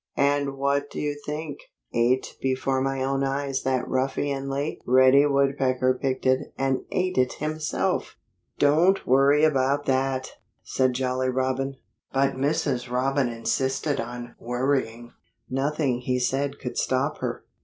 And 0.17 0.57
what 0.57 0.89
do 0.89 0.99
you 0.99 1.15
think? 1.27 1.59
Eight 1.93 2.35
before 2.41 2.81
my 2.81 3.03
own 3.03 3.23
eyes 3.23 3.61
that 3.61 3.87
ruffianly 3.87 4.79
Reddy 4.87 5.27
Woodpecker 5.27 5.93
picked 6.01 6.25
it 6.25 6.51
and 6.57 6.85
ate 6.91 7.19
it 7.19 7.33
himself!" 7.33 8.17
"Don't 8.57 9.05
worry 9.05 9.43
about 9.43 9.85
that!" 9.85 10.37
said 10.63 10.93
Jolly 10.93 11.29
Robin. 11.29 11.75
But 12.11 12.33
Mrs. 12.33 12.89
Robin 12.89 13.29
insisted 13.29 13.99
on 14.01 14.33
worrying; 14.39 15.13
nothing 15.51 15.99
he 15.99 16.17
said 16.17 16.57
could 16.57 16.79
stop 16.79 17.19
her. 17.19 17.43